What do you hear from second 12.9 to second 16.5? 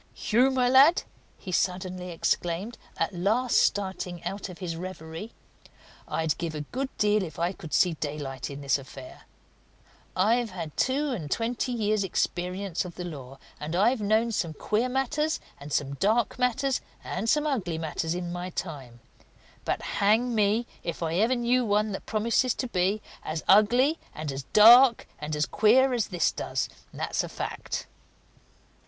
the law, and I've known some queer matters, and some dark